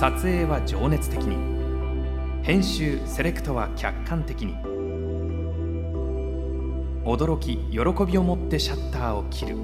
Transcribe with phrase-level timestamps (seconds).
[0.00, 1.36] 撮影は情熱的に。
[2.42, 4.54] 編集セレクトは客観的に。
[7.04, 9.56] 驚き喜びを持ってシャッターを切る。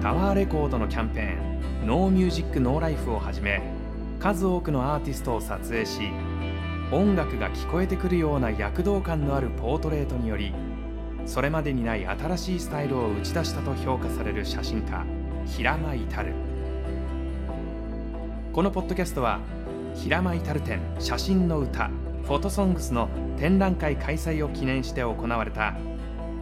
[0.00, 3.60] タワーレコードのキャンペーン「ノーミュージックノーライフをはじめ
[4.18, 6.00] 数多くのアーティストを撮影し
[6.90, 10.54] 音楽が聞こえてくるような躍動感のあるポートレートにより
[11.26, 15.04] それまでにない新しいスタイルを打ち出したと評価される写真家
[15.46, 16.51] 平間至。
[18.52, 19.40] このポッドキャストは
[19.94, 21.88] 平間至展写真の歌
[22.24, 25.72] Photo Songs の展覧会開催を記念して行われた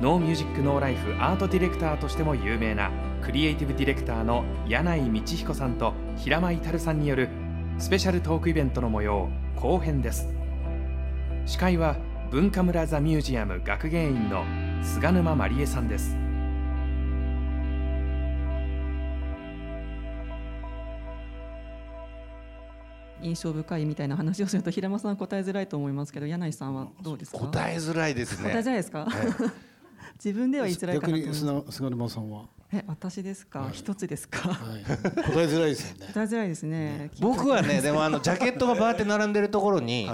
[0.01, 2.91] No Music No Life アートディレクターとしても有名な
[3.23, 7.29] クリエイティブディレクターの箭内道彦さんと平間至さんによる
[7.79, 10.29] スペシャルトークイベントの模様後編です。
[11.47, 11.97] 司会は
[12.33, 14.45] 文化村ザミュージアム学芸員の
[14.83, 16.17] 菅沼真理恵さんです。
[23.23, 27.39] 印象深いみたいな話をすると平間さん答えづらいと思いますけど柳井さんはどうですか？
[27.39, 28.51] 答えづらいですね。
[28.51, 29.07] 答えづらいですか、
[30.23, 32.45] 自分では言いづらいかなと逆に菅沼さんは？
[32.73, 33.69] え私ですか？
[33.73, 36.07] 一、つですか、はい、答えづらいですよね。
[36.13, 40.09] 答えづらいですね僕はねでもあのジャケットがバーって並んでるところに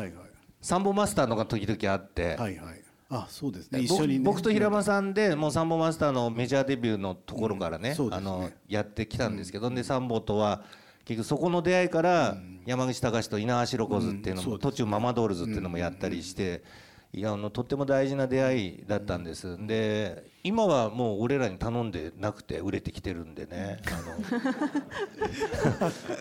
[0.61, 2.83] サンボマスターのが時々あってはいはい。
[3.09, 3.79] あそうですね。
[3.79, 10.65] 一緒に、僕と平間さんでもうサンボマスターのメジャーデビューのところからね,、あのやってきたんですけど、でサンボとは
[11.07, 16.65] 結局そこの出会いから山口隆と猪苗代湖ズっていうのも途中ママドールズっていうのもやったりして
[17.13, 19.57] いやあのとっても大事な出会いだったんです。
[19.67, 23.79] で今はもう俺らに頼んでなくて売れてきてるんでね。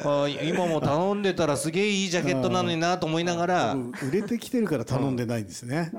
[0.03, 3.73] あの 今も頼んでたらすげえいいジャケットなのになと思いながら。
[3.73, 5.91] 売れてきてるから頼んでないんですね、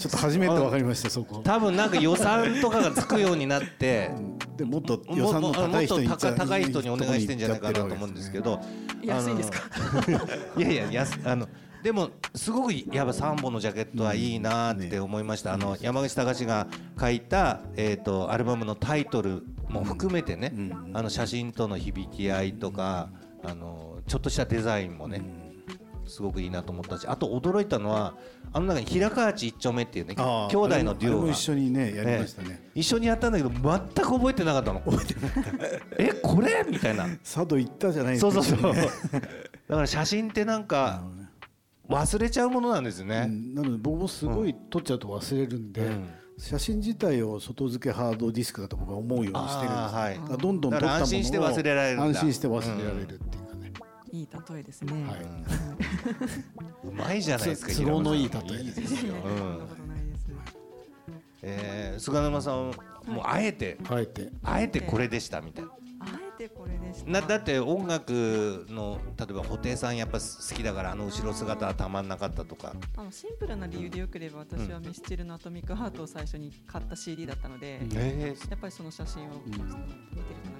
[0.00, 1.42] ちょっと初めて分かりましたそこ。
[1.44, 4.10] 多分なんか予算とかがつくようになって
[4.56, 8.60] でもっと予算の高い人に高い人にお願いしてんじゃないかなと思うんですけど。
[9.02, 9.60] 安いですか？
[10.58, 11.48] いやいや安 あの
[11.82, 16.66] でもすごくやっぱ3本のジャケットはいいなって思いました、あの山口隆が
[17.00, 20.52] 書いた、えー、とアルバムのタイトルも含めてね、
[20.92, 23.08] あの写真との響き合いとか、
[23.42, 25.22] あのちょっとしたデザインもね、
[26.10, 28.14] すごくいいなと思ったしあと驚いたのは
[28.52, 31.30] あの中に平川内一丁目っていうね兄弟のデュオが。
[31.30, 34.80] 一緒にねやりましたね、一緒にやったんだけど全く覚えてなかったの。
[34.80, 35.66] 覚 えてなかった
[35.98, 36.66] えこれ？
[36.68, 37.08] みたいな。
[37.22, 38.74] 佐渡行ったじゃないですかそうそうそう。
[38.74, 38.80] だ
[39.76, 41.04] から写真ってなんか
[41.88, 45.82] 忘れちゃうものなんですね、なので僕もすごい撮っちゃうと忘れるんで、
[46.40, 53.49] 写真自体を外付けハードディスクだと僕は思うようにしてるんです、はい、どんどん撮ったものを安心して忘れられる安心して忘れられるっていう
[54.12, 55.20] いい例えですね、はい、
[56.88, 58.62] うまいじゃないですか都合のいい例え。
[58.64, 59.14] ですよ、
[61.42, 62.54] えー、菅沼さん
[63.06, 64.30] もうあえてあえて。
[64.42, 65.70] あえてこれでしたみたいな。
[66.40, 72.72] てこれでなだって音楽の例えば布袋さんやっぱ好きだからあの後ろ姿はたまんなかったとか。
[72.96, 80.59] あのシンプルな理由でよければ私はミスチルの「アトミックハート」を最初に買った CD だったので、やっぱりその写真を見てると投げてきます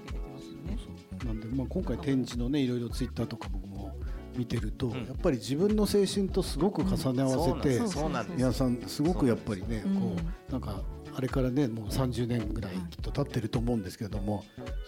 [0.61, 0.77] ね。
[1.25, 3.95] なんで、まあ、今回展示のねいろいろツイッターとか僕も
[4.35, 7.81] 見てると、やっぱり自分の青春とすごく重ね合わせて、
[8.35, 10.15] 皆さんすごくやっぱりねこ
[10.49, 10.81] うなんか
[11.13, 14.45] あれからねもう30年ぐらいきっと経ってると思うんですけれども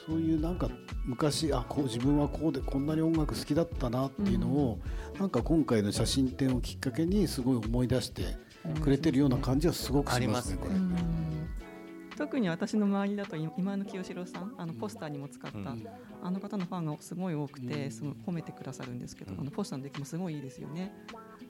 [0.07, 0.69] そういうなんか
[1.05, 4.79] 昔あこう自分はこうでこんなに音楽好きだったなっていうのを、
[5.19, 8.37] なんか今回の写真展をきっかけにすごい思い出して
[8.81, 10.57] くれてるような感じはすごくしますね。
[10.61, 10.75] これ
[12.17, 15.57] 特に私の周りだと今の清志郎さんあのポスターにも使った、
[16.21, 20.93] あの方のファンがすごい多くて、その褒めてくださるんですけど、あのポスターの出来もすごいいいですよね。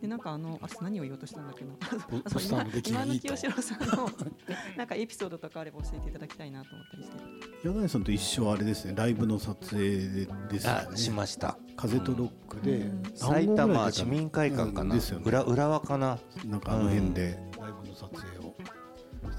[0.03, 1.71] でなんかあのあ何を言おうとしたんだっけな。
[2.85, 4.09] 今の清志郎さんの
[4.77, 7.17] なんかエピソードとかあれば教えていただきたいなと思ったりして。
[7.63, 10.97] 柳井さんと一緒あれですねライブの撮影ですよね。
[10.97, 11.57] しました。
[11.77, 16.19] 風とロックで、うん、埼玉市民会館かな、ですよね、浦浦和かな。
[16.45, 17.39] なんかあの辺で。
[17.57, 18.42] ライブの撮影を、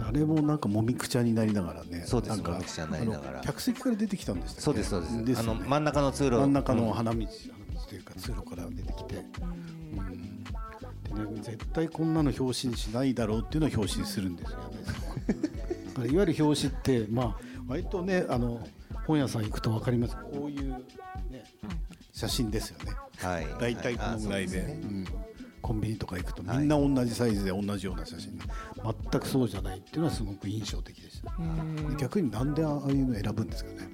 [0.00, 2.04] あれもなんかもみくちゃになりながらね。
[2.06, 2.42] そうです。
[2.42, 3.40] もみくちゃになりながら。
[3.40, 5.24] 客席から出てきたんですそうですそうです。
[5.24, 6.36] ですね、あの真ん中の通路。
[6.38, 7.28] 真ん中の花道、花道
[7.88, 9.14] というか通路から出てきて。
[9.14, 9.22] ね、
[11.42, 16.10] 絶対こんなの表紙にしないだろうっていうのを表紙にするんですよね。
[16.10, 17.36] いわゆる表紙ってまあ
[17.68, 18.66] 割とねあの
[19.06, 20.70] 本屋さん行くと分かりますこういう、
[21.30, 21.44] ね、
[22.12, 22.92] 写真ですよね。
[23.18, 24.76] はい、大体このぐらいで。
[25.64, 28.38] コンビニとか行くとみんな同じサイズで同じような写真、
[28.84, 31.32] はい、全くそうじゃないっていうのはすごく印象的でした。
[31.96, 33.88] 逆になんでああいうの選ぶんですかね。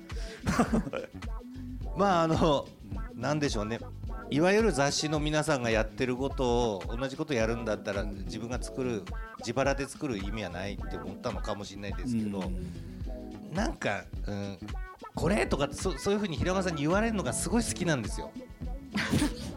[1.97, 2.67] まああの
[3.15, 3.79] なんでしょうね。
[4.31, 9.05] いわゆる雑誌の皆さんがやってることを同じことやるんだったら自分が作る
[9.39, 12.51] 自腹で作る意味はないって思ったのかもしれないですけど、
[13.53, 14.59] なんか、うん、
[15.15, 18.33] これとかそそういうふうに平間さんに言われるのがすごい好きなんですよ。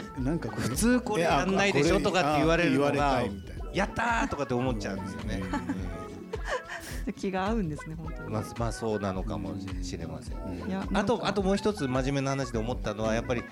[0.18, 3.22] なんか普通これやんないでしょとかって言われるのが
[3.72, 5.42] やったーとかって思っちゃうんですよね。
[7.16, 8.30] 気が合うんですね本当に。
[8.30, 10.36] まあまあそうなのかもしれません。
[10.96, 13.42] あとあともう一つ真面目な話で思ったのはやっぱり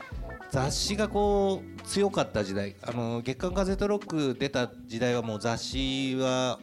[0.51, 2.77] 雑誌がこう強かった時代。
[2.83, 6.61] あの月刊ガゼットロック出た時代はもう雑誌は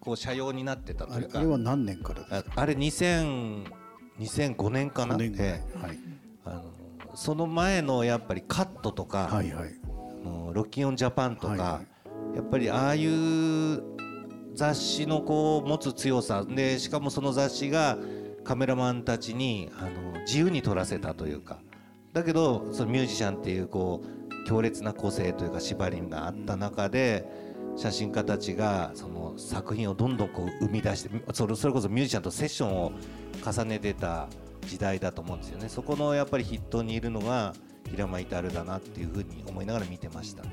[0.00, 1.38] こう社用になってたというか。
[1.40, 3.80] あれは何年からああれ2000
[4.20, 5.60] 2005年かな、年ぐらい、はい、
[6.44, 6.64] あの
[7.14, 9.74] その前のやっぱりカットとか、はいはい、
[10.52, 11.80] ロッキンオンジャパンとか、はいは
[12.34, 13.82] い、やっぱりああいう
[14.54, 17.98] 雑誌のこう持つ強さでしかもその雑誌が
[18.44, 21.60] カメラマンたちにあの自由に撮らせたというか
[22.12, 27.24] だけどそのミュージシャンっていうこう強烈な個性というか縛りがあった中で
[27.76, 32.92] 写真家たちがその作品をどんどんこう生み出してそれそれこそミュージシャンとセッションを
[33.44, 34.28] 重ねてた
[34.70, 35.68] 時代だと思うんですよね。
[35.68, 37.54] そこのやっぱり筆頭にいるのが
[37.90, 40.44] 平間至だなっていうふうに思いながら見てました。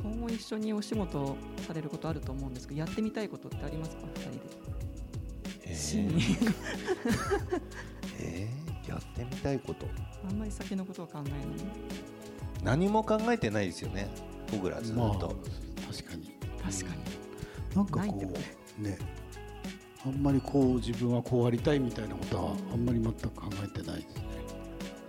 [0.00, 1.36] 今後一緒にお仕事
[1.66, 4.38] されることあると思うんですけどやってみたいことってありますか？2人で。
[5.64, 6.42] えー、
[8.20, 9.88] えー、やってみたいこと。
[10.28, 11.40] あんまり先のことは考えない。
[12.62, 14.08] 何も考えてないですよね。
[14.52, 15.28] 僕らずっと、まあ、確
[16.10, 16.30] かに。
[16.62, 17.02] 確かに。
[17.74, 18.22] なんかこ
[18.78, 18.98] うね
[20.04, 24.22] あんまりこう自分はこうありたいみたいなことはあんまり全く考えてないですね。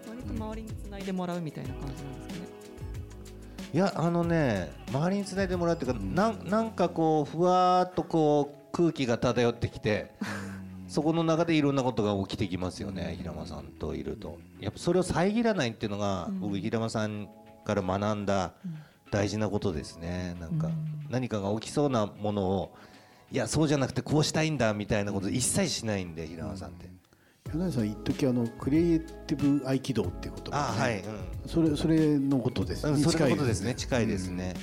[0.07, 2.53] 割と周りにつないでもらうみたいな感じなんですかね。
[3.73, 10.13] いやあのね周りにつないでもらうっていうか、うん、なんなんかこうふわっとこう空気が漂ってきて、
[10.87, 14.37] そこの中でいろんなことが起きてきますよね平間さんといると。
[14.59, 17.29] やっぱそれを遮らないっていうのが、僕平間さん
[17.65, 18.53] から学んだ
[19.11, 20.35] 大事なことですね。
[20.39, 20.69] なんか、
[21.09, 22.75] 何かが起きそうなものを
[23.33, 26.87] いやそうじゃなくてこうしたいんだみたいなこと一切しないんで平間さんって。
[27.51, 33.75] 柳さん一時あのクリエイティブ合気道っていうこと、ね、あはい、うん、それそれのことですね、うん、それのことですね。
[33.75, 34.55] 近いですね、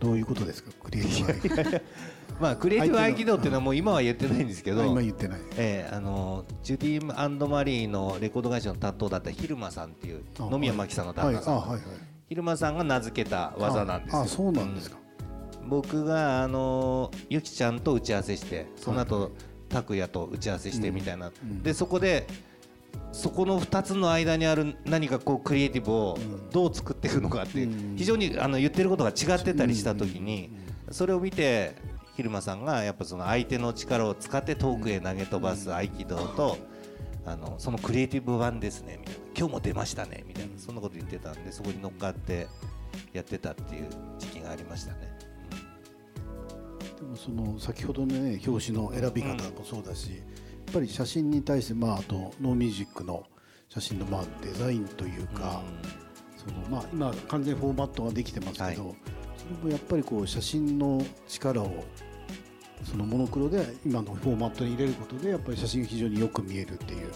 [0.00, 0.70] どういうことですか？
[0.82, 1.82] クリエイティブ
[2.40, 11.76] まあクリエイティブ合気道っていうのはもう今は言ってないんですけど今言ってない、えー、あのジュディマリーのレコード会社の担当だった昼間さんっていう野宮真紀さんの旦那さん、はいはい。
[11.76, 11.82] はい、
[12.28, 14.22] 昼間さんが名付けた技なんですよ。
[14.22, 15.03] あそうなんですか、うん、
[15.68, 19.30] 僕があのゆきちゃんと打ち合わせしてその後、はい
[19.74, 21.32] 拓也と打ち合わせしてみたいな、
[21.62, 22.26] でそこで
[23.12, 26.18] そこの2つの間にある何かこうクリエイティブを
[26.52, 30.50] どう作っていくのかって非常にあの言ってることが違ってたりした時に
[30.90, 31.74] それを見て
[32.16, 36.58] 蛭間さんがやっぱその相手の力を使って遠くへ投げ飛ばす合気道と
[37.26, 39.20] あのそのクリエイティブ版ですねみたいな。
[39.36, 40.50] 今日も出ましたねみたいな。
[40.56, 42.46] そんなこと言ってたんでそこに乗っかって
[43.12, 43.88] やってたっていう
[44.18, 45.03] 時期がありましたね。
[47.16, 50.16] その先ほどのね表紙の選び方もそうだし、や
[50.70, 53.24] っぱり写真に対してまああとノーミュージックの
[53.68, 55.62] 写真のまあデザインというか、
[56.36, 61.84] そのまあ今完全フォーマットができてますけど、はい、それもやっぱりこう写真の力を
[62.84, 67.10] そのモノクロで今のフォーマットに入れることでやっぱり写真が非常によく見えるっていう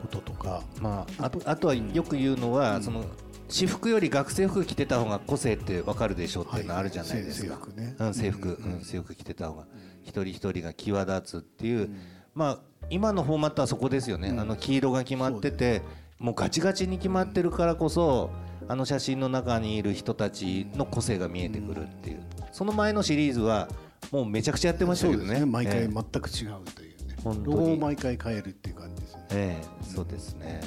[0.00, 3.04] こととか、まあ、ああとはよく言うのは、うん、その
[3.48, 9.66] 私服より学生服着てた方が個性ってわかるでしょっていうのあるじゃないですか、はい、制服ね、うん、制服、うん、制服着てた方が。
[10.08, 11.90] 一人一人が際立つっていう、
[12.34, 12.58] まあ
[12.90, 15.82] 今のフォーマットはそこですよね、あの黄色が決まってて、
[16.18, 18.30] もうガチガチに決まってるからこそ
[18.66, 22.22] あの写真の中にいる人たちの個性が見えてくるっていう。
[22.52, 23.68] その前のシリーズは
[24.10, 29.26] もうめちゃくちゃやってましたけどね、ね、毎回全く違うというね、えー、ロゴを毎回変えるっていう感じですね。
[29.30, 29.84] ええ。
[29.84, 30.60] ー、そうですね、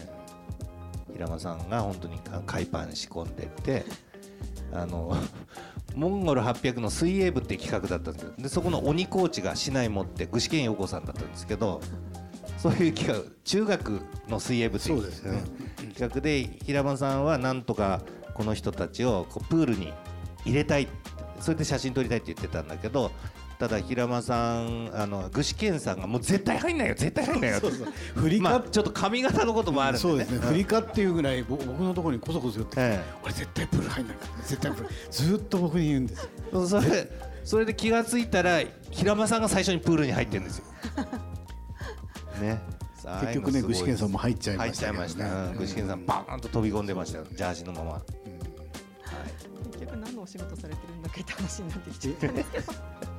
[1.13, 3.86] 平間さんが本当に海パン仕込んでって
[4.72, 5.15] あの
[5.96, 11.82] モンゴル800の水泳部って企画だったんですけどでそこの鬼コーチが市内持って具志堅陽子さんだったんですけど
[12.58, 15.10] そういう企画中学の水泳部っていう、ね、
[15.94, 18.01] 企画で平間さんはなんとか
[18.36, 19.91] この人たちをこうプールに
[20.46, 20.88] 入れたい
[21.39, 23.12] それで写真撮りたいって言ってたんだけど
[23.62, 27.88] ただ平間さんあの具志堅さんがもう絶対入んないよ絶対入んないよそうそう。
[28.15, 30.39] 振りまあ、ちょっと髪型のこともあるんで、ね、そうですね。
[30.39, 36.27] 振りかっていうぐらい僕のところにこそこそ言って、ええ、俺絶対プール入んないから絶対プールずっと僕に言うんです
[36.70, 37.12] それ
[37.44, 40.65] それで気が付いたら平間さんが最初にプールに入ってるんですよ。
[42.41, 42.60] ね。
[43.22, 48.01] 結局ね具志堅さんも入っちゃいました、ね、入っちゃいました、うん、具志堅さんバーンと飛び込んでましたよジャージのまま、うん、はい、
[49.72, 53.11] 結局何のお仕事されてるんだっけって話になってきちゃったんですけど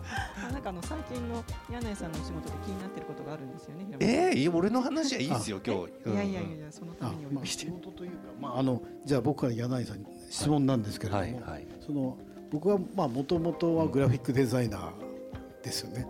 [0.52, 3.86] なんかあの最近の柳井さんのお仕事で気になってることがあるんですよね。
[4.00, 6.10] ええー、俺の話はいいですよ今日。
[6.10, 7.66] いやいやいやそのためにお呼びして。
[7.66, 12.16] 仕事というかまああのじゃあ僕から柳井さんに質問なんですけれども、はいはい、その
[12.50, 16.06] 僕はまあもともとはグラフィックデザイナーですよね。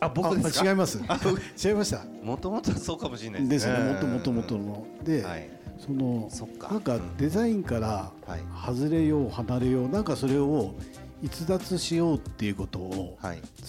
[0.00, 0.98] あ僕です違います。
[1.62, 2.04] 違いました？
[2.22, 3.78] もともとそうかもしれないですね。
[3.92, 4.86] もともともとの。
[5.04, 6.30] で、はい、その
[6.70, 8.10] なんかデザインから
[8.66, 10.74] 外れよう離れようなんかそれを
[11.22, 13.18] 逸脱しようっていうことを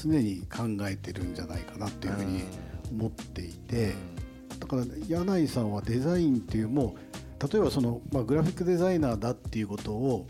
[0.02, 2.44] 常に考えてるんじゃないかなっていうふうに
[2.92, 3.94] 思っていて
[4.60, 10.28] だから柳井さんはデザインっていうもう例えばその、まあ、グラフィックデザイナーだっていうことを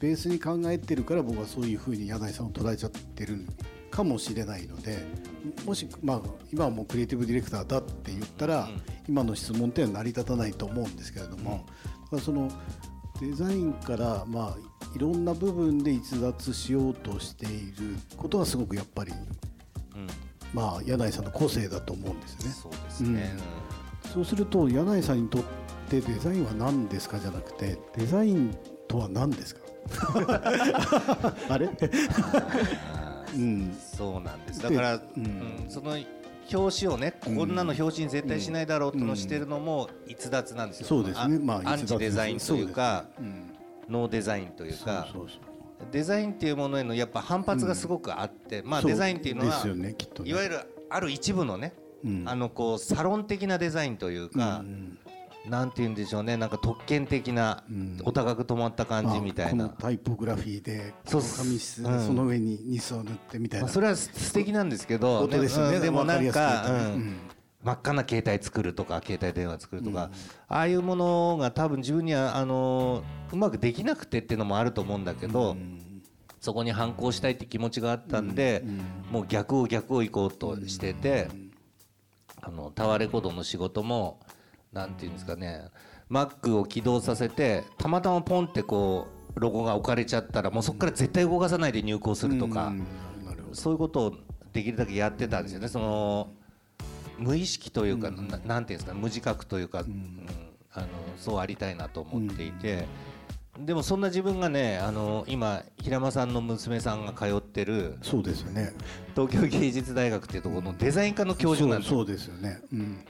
[0.00, 3.46] ベースに考えてるから僕はそういうふうに柳井さんを捉えちゃってる
[3.90, 5.04] かもしれないので
[5.66, 8.68] もし、まあ、今はもうクリエイティブディレクターだって言ったら、
[9.08, 11.66] 今の質問っていうのは成り立たないと思うんですけれども、
[12.10, 12.48] うん、その
[13.20, 14.56] デザインから、まあ、
[14.94, 19.14] いろんな部分で逸脱しようとしていることがすごくやっぱり、う
[19.98, 20.08] ん、
[20.52, 22.54] まあ、柳井さんの個性だと思うんですよね。
[22.62, 23.36] そうですね、
[24.04, 25.42] うん、そうすると柳井さんにとっ
[25.88, 28.56] てデザインは何ですかじゃなくてデザイン
[28.88, 29.60] とは何ですか？
[31.48, 31.68] あれ？
[33.34, 34.62] うん、そうなんです。
[34.62, 35.96] だから、うん、その
[36.52, 43.06] 表紙をね、こんなの表紙に絶対しないだろうとのしてるのも逸脱なんですよ、そうですね、まあ、アンチデザインというか、
[43.92, 45.06] ノーデザインというか
[45.90, 49.62] デザインっていうものへのやっぱ反発がすごくあって、まあ、デザインっていうのは、
[50.24, 51.74] いわゆるある一部のね、
[52.24, 54.64] あのこうサロン的なデザインというか、
[55.48, 57.64] なんて言うんでしょうねなんか特権的な、
[58.04, 66.64] お高く止まった感じみたいな、タイポグラフィーでそう紙質、その上にニスを塗ってみたいな、それは素敵なんですけどででもなんか、
[67.62, 70.10] 真っ赤な携帯作るとか携帯電話作るとか、
[70.48, 75.56] ああいうものが多分自分にはあのうまくできなくてっていうのもあると思うんだけど、
[76.40, 78.64] そこに反抗したいって気持ちがあったんで、
[79.10, 81.28] もう逆を逆を行こうとしてて、
[82.40, 84.18] あのタワーレコードの仕事も
[84.72, 85.68] なんていうんですかね
[86.10, 92.72] Mac を起動させてたまたまポンってこうロゴが置かれちゃったらもうそこから絶対動かさないで入稿するとか、
[93.52, 94.14] そういうことを
[94.52, 95.68] できるだけやってたんですよね。
[95.68, 96.32] その
[97.18, 100.26] 無意識というか、なんていうんですか無自覚というか、うん。
[100.74, 100.86] あの
[101.18, 102.86] そうありたいなと思っていて、
[103.58, 108.72] でもそんな自分がねあの今平間さんの娘さんが通ってるそうですよね。
[109.14, 113.04] 東京芸術大学っていうところのデザイン科の教授なんですそうですよね、うん、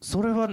[0.00, 0.48] それは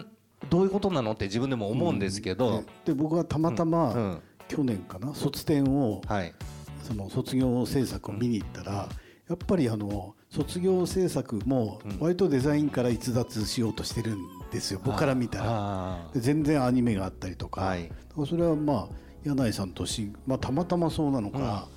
[0.49, 6.33] どういうことなのって自分でも思うんですけど、うん、で僕はたまたま、去年かな卒展を、はい、
[6.81, 8.89] その卒業制作を見に行ったら、
[9.29, 14.17] やっぱりあの卒業制作も割とデザインから逸脱しようとしてるん
[14.51, 16.09] ですよ、僕から見たら。
[16.13, 17.91] で全然アニメがあったりとか、はい、
[18.27, 21.67] それはまあ柳井さんとし、まあ、たまたまそうなのか、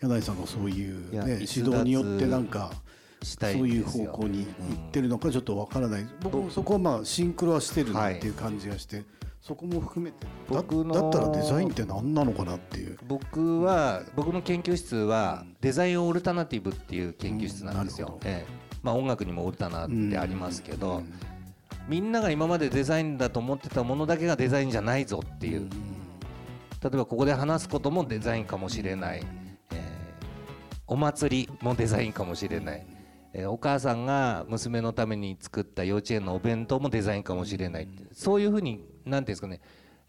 [0.00, 2.72] うん、柳井さんがそういう、ね、指導によってなんか
[3.22, 9.02] そういう方向に行ってるのかちょっとわからない、僕もそこはまあシンクロはしてるっていう感じがして、
[9.46, 10.26] そこも含めて。
[10.48, 12.96] 僕だったらデザインって何なのかなっていう。
[13.06, 18.52] 僕は僕の研究室はデザインオルタナティブっていう研究室なんですよ、うんええ。
[18.82, 21.02] まあ、音楽にもオルタナってありますけど、
[21.86, 25.68] みんなが今までデザインだと思ってたものだけがデザインじゃないぞっていう、
[26.82, 29.22] 例えばここで話すこともデザインかもしれない、
[29.72, 29.78] えー、
[30.86, 32.86] お祭りもデザインかもしれない。
[33.34, 39.60] えお母さんが娘のために作った幼稚園のお弁当もデザインかもしれないそういうふうに何ていうんですかね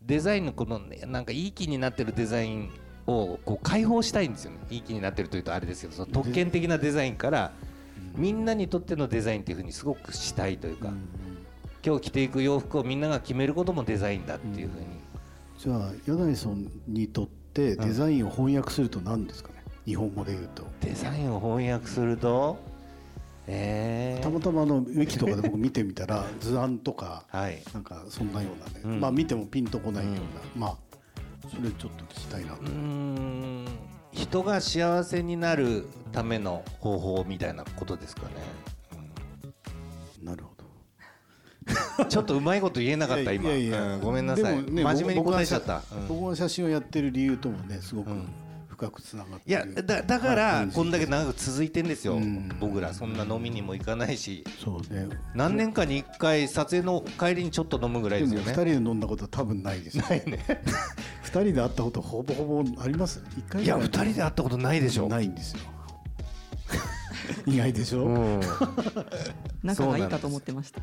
[0.01, 2.69] デザインのこの、ね、なんかいい気になってるデザイン
[3.07, 4.57] をこう解放したいんですよね。
[4.69, 7.53] いい気になってるというとあれですけどその特権的なデザインから
[8.15, 10.91] みんなにとってのデザインっていうふうにすごくしたいというか
[11.85, 14.85] 今日着ていく洋服をみんなが決めることもデザインだっていうふうに、
[15.59, 20.65] じゃあ柳さんにとってデザインを翻訳すると何ですかね、日本語で言うと。
[20.81, 22.57] デザインを翻訳すると
[23.47, 30.23] えー、たまたまあのウィキとかで僕見てみたら図案とか、はい、なんかそんなようなね、うん、まあ見てもピンとこないような、う
[30.57, 30.77] ん、まあ
[31.49, 32.63] それちょっと聞きたいなと。
[34.13, 38.29] 人が幸せになるための方法みたいなことですかね、
[40.19, 40.49] うん、なるほ
[41.97, 42.05] ど。
[42.07, 43.49] ちょっとうまいこと言えなかった今。
[44.01, 48.09] ごめんなさい、ね、真面目に答えちゃった、僕が写真をやってる理由ともねすごく、
[48.75, 52.19] 深くつながっていやだだからこんだけ長く続いてんですよ、
[52.59, 54.43] 僕らそんな飲みにも行かないし。
[54.63, 55.07] そうね。
[55.33, 58.51] 何年かに1回撮影の帰りにちょっと飲むぐらいですよね。
[58.51, 60.45] 2人で飲んだこと多分ないですないね。
[61.23, 63.67] 2人で会ったことほぼほぼあります1回い。
[63.67, 65.07] や2人で会ったことないでしょ。
[65.07, 65.59] ないんですよ。
[67.47, 68.39] 意外でしょ、うん、
[69.63, 70.81] 仲がいいかと思ってました。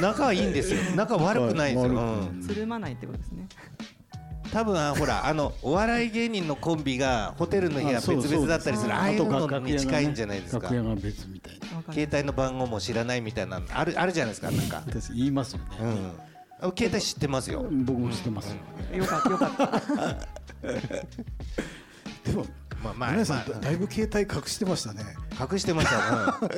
[0.00, 0.80] 仲はいいんですよ。
[0.96, 3.46] 仲悪くないですよ、つるまないってことですね
[4.52, 10.64] 多分ほらあのお笑い芸人のコンビがホテルの部屋別々だったりするああいうのに近いんじゃないですか。
[10.64, 11.92] 楽屋が別みたいな。
[11.92, 14.82] 携帯の番号も知らないみたいなあるあるじゃないですかなんか。
[15.14, 15.64] 言いますよね、
[16.60, 17.66] うん、携帯知ってますよ。
[17.70, 18.54] 僕も知ってます、
[18.92, 19.04] よ。
[19.06, 19.80] かったよかった。
[22.30, 22.46] でも
[22.84, 25.04] まあまあ、皆さん、だいぶ携帯隠してましたね。
[25.40, 26.50] 隠してました、うん、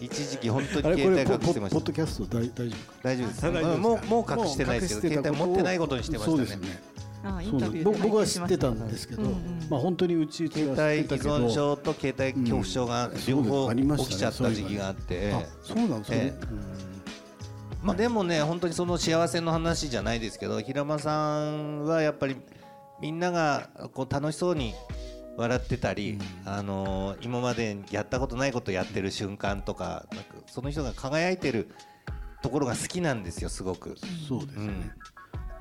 [0.00, 1.76] 一時期本当に携帯隠してました。
[1.76, 6.95] ポッドキャスト大大丈夫大丈夫です、もうもう隠してないですけど携帯持ってないことにしてましたね
[7.82, 9.22] 僕は知ってたんですけど、
[9.68, 15.32] まあ本当にうち携帯依存症と携帯恐怖症が両方起きちゃった時期があって、
[15.62, 16.34] そうなんですね。
[17.82, 22.36] まあでもね本当にその幸せの話じゃないですけど平間さんはやっぱり
[23.00, 24.74] みんながこう楽しそうに
[25.36, 31.68] 笑ってたり、あの今までやったことないことやってる瞬間とかなんかその人が輝いてる
[32.42, 33.96] ところが好きなんですよすごく。
[34.28, 34.72] そうですね、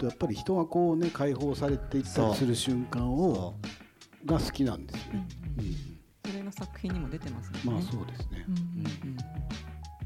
[0.01, 3.55] やっぱり人がこうね解放されていったりする瞬間を
[4.25, 5.27] が好きなんですね。
[6.25, 7.59] それの作品にも出てますね。
[7.63, 8.45] まあそうですね。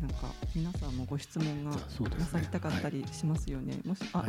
[0.02, 0.16] なんか
[0.56, 3.80] 皆さんもご質問がなさりたかったりしますよね。
[3.86, 4.26] もしあ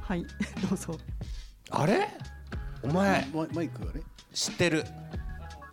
[0.00, 0.22] はい
[0.68, 0.98] どうぞ。
[1.70, 2.08] あれ？
[2.82, 3.26] お前？
[3.32, 4.00] マイクがね
[4.32, 4.84] 知ってる？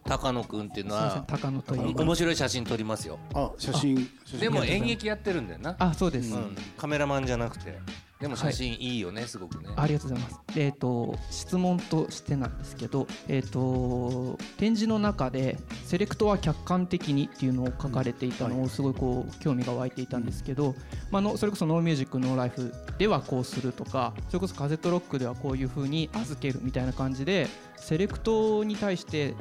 [0.03, 3.19] 高野君っていうのは高野と面白い写真撮りますよ。
[3.33, 5.75] あ写真でも演劇やってるんだよな。
[5.79, 6.33] あそうです、
[6.77, 7.79] カメラマンじゃなくて。
[8.21, 9.69] でも写真いいよね、はい、すごくね。
[9.75, 10.39] ありがとうございます。
[10.55, 20.75] えっ、ー、と質問としてなんですけど、えっ、ー、と展示の中でセレクトは客観的にっていうのを書かれていたのをすごいこう興味が湧いていたんですけど、
[21.09, 29.33] まあのそれこそノーミュージックノーライフではこうするとか、それこそカゼットロックではこういうふうに預けるみたいな感じでセレクトに対して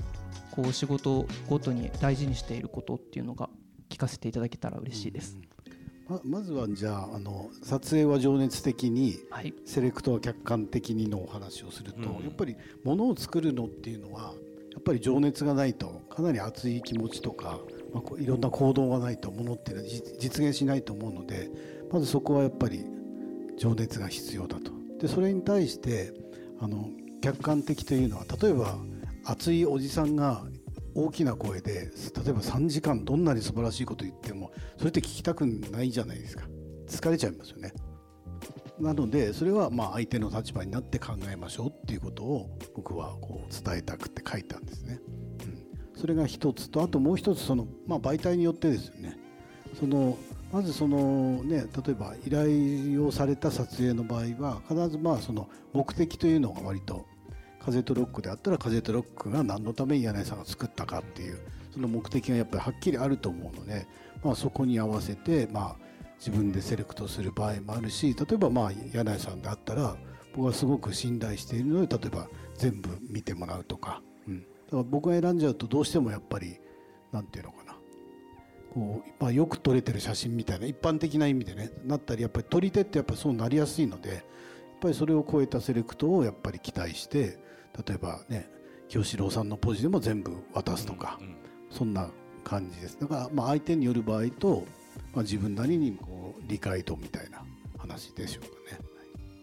[0.53, 3.51] こう仕事ごとに大事にしていることっていうのが
[3.91, 5.37] 聞かせていただけたら嬉しいです。
[5.37, 5.60] うん
[6.11, 14.35] ままずはじゃああの撮影は情熱的に、はい、セレクトは客観的にのお話をすると、うん、やっぱりものを作るのっていうのは
[14.73, 17.61] やっぱり情熱がないとかなり熱い気持ちとか、
[17.95, 19.88] まあ、いろんな行動がないとものっていうのは
[20.19, 21.49] 実現しないと思うので
[21.93, 22.85] まずそこはやっぱり
[23.57, 24.73] 情熱が必要だと。
[24.99, 26.12] でそれに対して
[26.59, 26.90] あの
[27.23, 28.79] 客観的というのは例えば
[29.25, 30.43] 熱いおじさんが
[30.95, 36.45] 大きな声で例えば3時間どんなに素晴らしいこと言ってもそれって聞きたくないじゃないですか。
[36.87, 37.73] 疲れちゃいますよね。
[38.81, 45.00] なのでそれはまあ相手の立場になって考えましょうっていうことを僕はこう伝えたくて書いたんですね、
[45.45, 49.19] うん、それが一つとあともう一つその、まあ、媒体によってですよね。
[49.79, 50.17] その
[50.53, 57.07] まずそのね例えば依頼をされた撮影の場合は必ずまあその目的というのが割と
[57.65, 61.39] 風とロックであったら風とロックが何のために柳井さんが作ったかっていう
[61.73, 63.87] その目的がやっぱりはっきりあると思うので、
[64.25, 69.97] まあ、そこに合わせて、まあ、自分でセレクトする場合もあるし例えばまあ柳井さんであったら
[70.35, 76.59] 僕はすごく信頼しているので例えば全部見てもらうとか,、うん、だから僕が選んじゃうとどうしてもやっぱり
[77.13, 77.71] なんていうのかな。
[78.73, 84.23] こう、まあ、よく撮れてる写真みたいな一般的な意味でねなったりやっぱり撮り手ってやっぱそうなりやすいのでやっ
[84.81, 87.39] ぱりそれを超えたセレクトをやっぱり期待して
[87.87, 88.49] 例えばね
[88.89, 91.37] 清志郎さんのポジでも全部渡すとか、うんうん、
[91.71, 92.09] そんな
[92.43, 92.99] 感じです。
[93.00, 94.65] だからまあ相手による場合と、
[95.13, 97.43] まあ、自分なりにこう理解度みたいな
[97.78, 98.91] 話でしょうかね。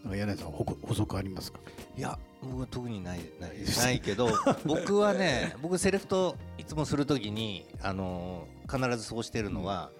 [0.04, 1.60] なんか柳井さん補足ありますか？
[1.98, 4.30] いや僕は特にないないないけど
[4.66, 9.92] 僕はね僕セレクトいつもするときに、あのー、必ずそうしてるのは、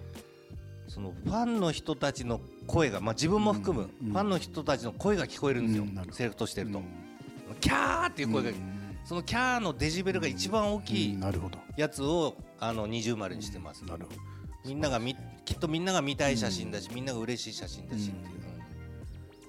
[0.86, 6.82] うん、そのファンの人たちの声が、まあ、自分も含む、うんうん、ファンの人たちの声が聞こえるんですよ、セレクトしてると。
[7.58, 8.52] キャーっていう声が、
[9.06, 11.20] そのキャーのデジベルが一番大きい
[11.78, 13.86] やつをあの二重丸にしてます。
[13.86, 14.20] なるほど
[14.66, 15.16] みんながみ
[15.46, 18.48] きっとみんなが見たい写真だし、みんなが嬉しい写真だしっていう。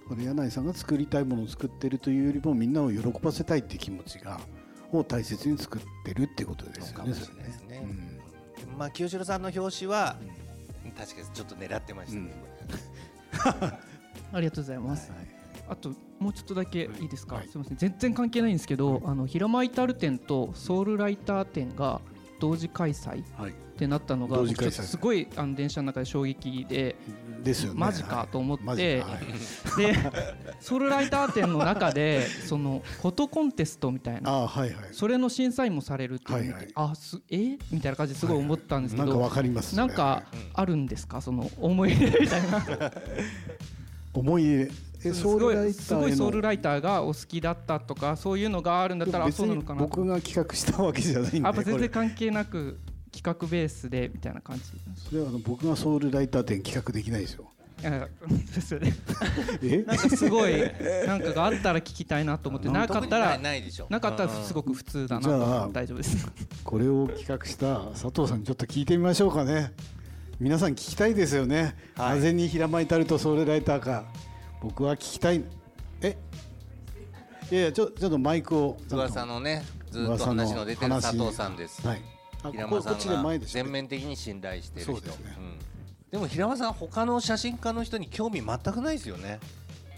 [0.08, 4.40] これ柳井さんが作りたいものを作ってるというよりもみんなを喜ばせたいっていう気持ちが
[4.90, 7.12] を大切に作ってるってことですよね。
[7.12, 7.86] そうですね。
[8.70, 10.16] うん、まあ清志郎さんの表紙は、
[10.84, 12.32] うん、確かにちょっと狙ってました、ね、
[14.32, 15.10] ありがとうございます。
[15.10, 15.37] はい
[15.68, 17.04] あともうちょっとだけい。
[17.04, 17.76] いですか、はい、すみません。
[17.76, 22.00] 全然関係ないんですけど、あの平間イタル展とソウルライター展が
[22.40, 24.38] 同時開催ってなったのが、
[24.70, 26.96] すごいあの電車の中で衝撃で
[27.42, 29.94] ですよ、ね、マジかと思って、はい、で
[30.60, 37.58] ソウルライター展の中でそのフォトコンテストみたいなあ、はいはい、それの審査員もされるっていうはいはい、あすえ？
[37.70, 41.20] みたいな感じですごい思ったんですけど、はい、なんかわかります、ね、なんかあるんですか？
[41.20, 42.64] その思い入れみたいな。
[44.14, 44.68] 思い
[45.04, 49.80] えすごいすごいソウルライターがお好きだったとかそういうのがあるんだったらそうなのかな。
[49.80, 52.80] 僕が企画したわけじゃないんでやっぱ全然関係なく
[53.12, 54.64] 企画ベースでみたいな感じ
[54.96, 57.48] それはあの僕がソウルライター展企画できないですよ。
[57.80, 58.92] ですよね
[59.86, 60.52] なんかすごい
[61.06, 65.28] なんかがあったら聞きたいなと思ってなかったらなかったらすごごく普通だな
[65.66, 66.26] と大丈夫です。
[66.64, 69.72] これを企画した佐藤さんにちょっと聞いてみましょうかね。
[70.40, 74.04] 皆さん聞きたいですよね、はい、なぜに平間至るとソウルライターか
[74.60, 75.42] 僕は聞きたい。
[76.02, 76.16] え？
[77.50, 78.76] いやいやちょちょっとマイクを。
[78.90, 82.02] 噂のねずっと話の出てる佐藤さんです、はい、
[82.52, 85.00] 平間さんが全面的に信頼してる人。
[85.00, 85.14] でね。
[85.38, 85.58] うん、
[86.10, 89.40] でも平間さん他の写真家の人に興味全くないですよね。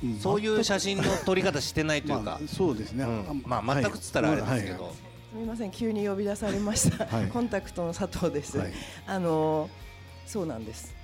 [0.02, 4.98] うん、そういう写真の撮り方してないというか、まあ、そうですね、うん、まあ全くつったらあれですけど、はい、す
[5.34, 8.72] みません急に呼び出されました、はい、コンタクトの佐藤です、はい、
[9.06, 9.68] あの
[10.26, 10.94] そうなんです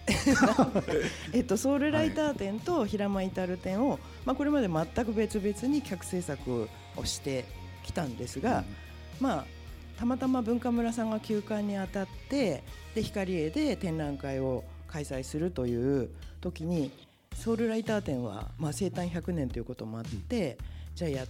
[1.32, 7.44] えっとソウルライター展と平間至る展を、まあこれまで全く別々に客制作をして
[7.82, 8.64] きたんですが、
[9.20, 9.44] まあ
[9.98, 12.62] たまたま文化村さんが休館にあたって
[12.94, 16.90] で光栄で展覧会を開催するという時に
[17.34, 20.56] ソウルライター展は、まあ、生誕100年ということもあって、
[20.94, 21.26] じゃあやっ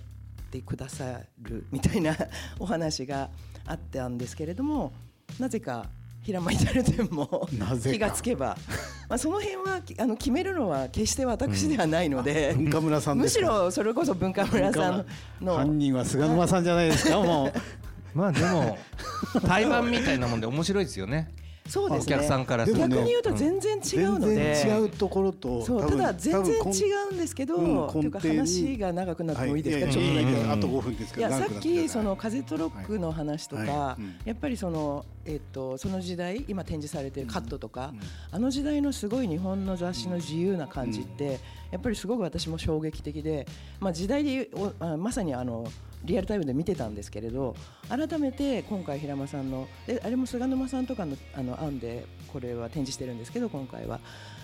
[0.51, 2.17] てくださるみたいな
[2.59, 3.31] お話が
[3.67, 4.93] あったんですけれども
[5.41, 5.87] なぜか
[6.27, 7.49] 平間至店も
[7.83, 8.57] 気がつけば、
[9.09, 15.07] まあ、その辺はあの決めるのは決して私ではないので、うん、文化村さんむしろそれこそ文化村さん
[15.41, 15.55] の。
[15.55, 17.21] 犯人は菅沼さんじゃないですか？
[17.21, 18.19] もう。
[18.19, 18.77] まあでも
[19.47, 21.31] 対バンみたいなもんで面白いですよね
[21.69, 22.15] そうですね。
[22.17, 26.59] お客さんから逆に言うと全然違うので、違うところと、そうただ全然違
[27.11, 30.51] うんですけど、というか話が長くなってもいいですか、ちょっとだけ。
[30.51, 31.29] あと5分ですけど。
[31.29, 37.93] いやさっきその風とロックの話とか、やっぱりそのえっとその時代今展示されているカットとか、
[38.31, 43.47] あの時代のすごい日本の雑誌の自由な感じってやっぱりすごく私も衝撃的で、
[43.81, 44.51] まあ時代で
[44.99, 45.67] まさにあの。
[46.07, 47.55] リアルタイムで見てたんですけれど
[47.89, 54.01] 改めて今回平間さんのであれも菅沼さんとかのあの案でこれは展示してるんですけど今回は。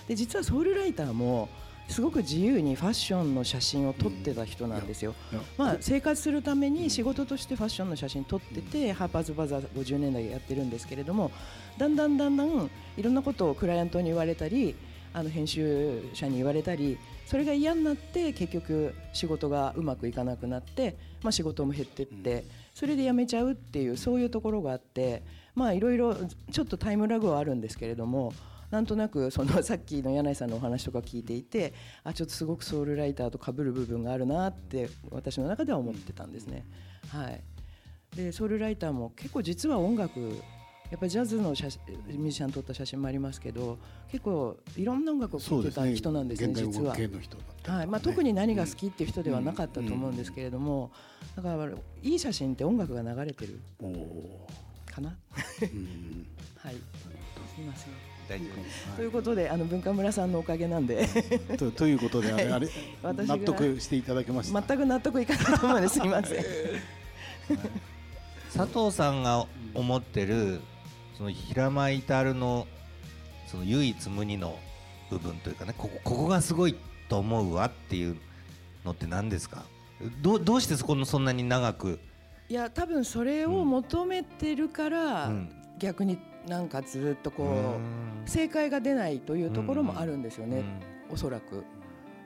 [0.09, 1.49] で実はソウルライターも
[1.89, 5.15] すごく自由にファッションの写真を撮ってた人なんですよ、
[5.59, 11.31] まあ、生活するために仕事としてファッションの写真撮ってて、ハーパーズバザー50年代やってるんですけれども
[11.79, 14.75] だんだんだんだんいろんなことをクライアントに言われたり
[15.13, 22.45] あの編集者に言われたりそれが嫌になって結局仕事がうまくいかなくなって、まあ、仕事も減ってって
[22.75, 25.23] それで辞めちゃうっていうそういうところがあって
[25.57, 26.15] いろいろ
[26.51, 28.33] ちょっとタイムラグはあるんですけれども
[28.71, 36.65] なんとなくそのさっきの柳井さんのお話とか聞いていてあちょっとすごくソウルライターとかぶる部分があるなって私の中では思ってたんですね。
[37.09, 37.43] はい、
[38.17, 40.39] でソウルライターも結構実は音楽
[40.93, 41.69] やっぱりジャズの写
[42.07, 43.79] ミュージシャン撮った写真もありますけど
[44.11, 46.95] 結構いろんな音楽を聴いてた人なんですね、ね実は。
[46.95, 47.87] はい。
[47.87, 50.93] まあ、特に何が好きっていう人ではなかったと思うんですけれども、
[51.35, 51.71] だから
[52.03, 53.59] いい写真って音楽が流れてる
[54.85, 55.17] かな？
[56.61, 56.75] はい。
[56.75, 56.81] す
[57.57, 57.93] みません。
[58.97, 61.09] ということであの文化村さんのおかげなんで。
[61.57, 62.69] とということであれ,、あれ
[63.03, 64.61] 納得していただけました？
[64.61, 65.95] 全く納得いかないと思うんです。
[65.95, 66.45] すみません。
[68.55, 70.61] 佐藤さんが思ってる
[71.17, 72.67] その平間至の
[73.47, 74.59] その唯一無二の
[75.11, 76.77] 部分というかねここここがすごい
[77.09, 78.17] と思うわっていう
[78.85, 79.65] のって何ですか？
[80.23, 82.01] どどうしてそこのそんなに長く？
[82.49, 87.79] いや多分それを求めてるから、うん、逆になんかずっとこ
[88.25, 90.65] う正解が出ないというところもあるんですよね、
[91.11, 91.65] おそらく。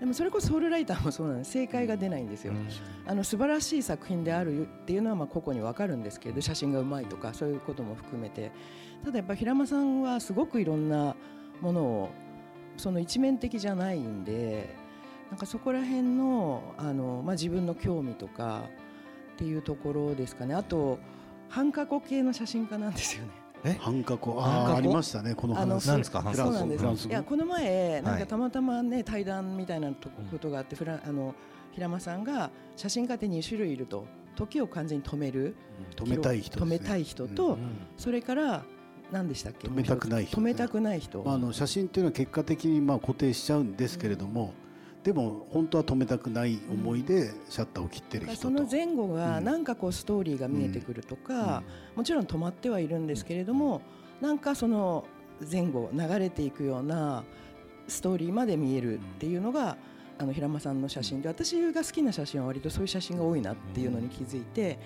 [0.00, 1.52] でもそれこそソウルライターもそうなんです。
[1.52, 2.68] 正解が出ないんですよ、うん、
[3.06, 8.52] あの素晴らしい作品であるっていうのはまあ個々に分かるんですけど写真がうまいとかそういうことも含めて。
[9.04, 11.14] ただやっぱ平間さんはすごくいろんな
[11.60, 12.10] ものを
[12.76, 14.74] その一面的じゃないんで
[15.30, 18.64] なんかそこら辺のあの、まあ、自分の興味とか
[19.34, 20.54] っていうところですかね。
[20.54, 20.98] あと
[21.48, 23.30] 半過去系の写真家なんですよね。
[23.78, 25.86] 半過去あありましたねこの話。
[25.86, 27.08] なんですかそうなんです。
[27.08, 31.34] いやこの前なんかたまたまね対談みたいなことがあってフラあの
[31.72, 34.06] 平間さんが写真家って2種類いると。
[34.36, 35.56] 時を完全に止める。
[35.96, 37.56] 止めたい人止めたい人と
[37.96, 38.64] それから
[39.10, 39.66] 何でしたっけ？
[39.66, 40.36] 止めたくない人。
[40.36, 41.24] 止めたくない人。
[41.26, 44.52] あの写真っていうのは結果的にまあ固定しちゃうんですけれども、
[45.06, 51.62] でも本当は止めたくない思いでシャッターを切ってる人その前後がなんかこうストーリーが見えてくるとか、
[51.94, 53.82] もちろん止まってはいるんですけれども、
[54.20, 55.04] なんかその
[55.48, 57.22] 前後流れていくような
[57.86, 59.76] ストーリーまで見えるっていうのが、
[60.18, 64.76] あの平間さんの写真で私が好きな写真は割とそういう写真が多いなっていうのに気づいて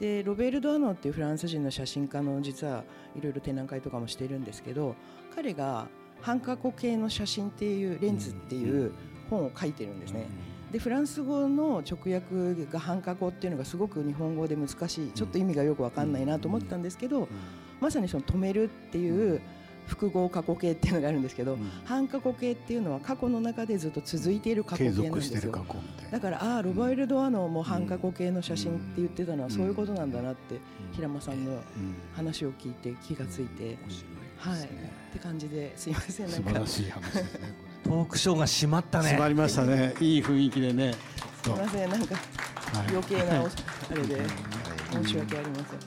[0.00, 2.84] でロベルド・アノっていうフランス人の写真家の実は
[3.16, 4.94] いろいろ展覧会とかもしてるんですけど
[5.34, 5.88] 彼が
[6.20, 8.92] 半過去系の写真っていうレンズっていう
[9.30, 10.26] 本を書いてるんですね。
[10.72, 15.10] でフランス語の直訳が半過去っていうのがすごく日本語で難しい。
[15.12, 17.28] ちょっと意味がよく分かんないなと思ったんですけど
[17.80, 19.40] まさにその止めるっていう
[19.86, 25.64] 複合過去形っていうのがあるんですけど、半過去形っていうのは過去の中でずっと続いている過去形なんですよ。
[26.10, 30.60] だからああロバイルド・アノも半過去形の写真って言ってたのはそういうことなんだなって
[30.92, 31.62] 平間さんの
[32.14, 33.78] 話を聞いて気がついて、
[34.36, 34.68] はい
[35.08, 36.50] って感じですいませんなんか。
[36.50, 37.52] 素晴らしい話ですね
[37.84, 39.04] トークショーが閉まったね。
[39.10, 39.94] 閉まりましたね。
[40.00, 40.94] いい雰囲気でね。
[41.42, 42.16] すみませんなんか
[42.90, 44.20] 余計なあれで
[44.92, 45.78] 申し訳ありません。
[45.78, 45.84] ち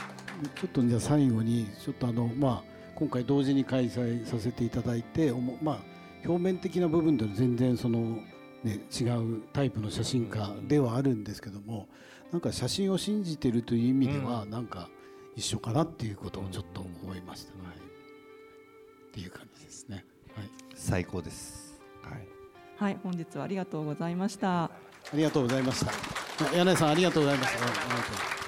[0.64, 5.32] ょっとじゃあ最後にちょっとあのまあ今回同時に開催させていただいて
[5.62, 5.80] まあ
[6.26, 8.18] 表面的な部分では全然その
[8.64, 11.88] ね違うタイプの写真家ではあるんですけども
[12.32, 14.90] なんか写真を信じているという意味ではなんか
[15.36, 17.78] 一緒かなっていうことをちょっと思いました、はい、
[19.12, 21.78] っていう感じですね、はい、最高です。
[22.02, 22.28] はい、
[22.78, 24.64] はい、本日はありがとうございました。
[24.64, 24.72] あ
[25.14, 26.22] りがとうございました。
[26.56, 27.54] 柳井さんありがとうございまし
[28.36, 28.41] た